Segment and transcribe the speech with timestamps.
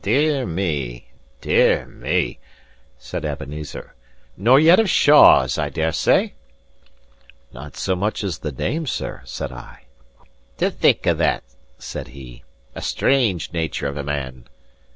[0.00, 1.06] "Dear me,
[1.40, 2.40] dear me!"
[2.98, 3.94] said Ebenezer.
[4.36, 6.34] "Nor yet of Shaws, I dare say?"
[7.52, 9.84] "Not so much as the name, sir," said I.
[10.56, 11.44] "To think o' that!"
[11.78, 12.42] said he.
[12.74, 14.48] "A strange nature of a man!"